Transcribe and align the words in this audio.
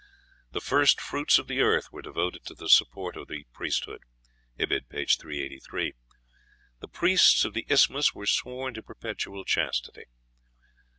The 0.51 0.61
first 0.61 0.99
fruits 0.99 1.37
of 1.37 1.45
the 1.45 1.61
earth 1.61 1.91
were 1.91 2.01
devoted 2.01 2.43
to 2.45 2.55
the 2.55 2.69
support 2.69 3.15
of 3.15 3.27
the 3.27 3.45
priesthood. 3.53 4.01
(Ibid., 4.57 4.89
p. 4.89 5.05
383.) 5.05 5.93
The 6.79 6.87
priests 6.87 7.45
of 7.45 7.53
the 7.53 7.67
Isthmus 7.69 8.11
were 8.11 8.25
sworn 8.25 8.73
to 8.73 8.81
perpetual 8.81 9.45
chastity. 9.45 10.05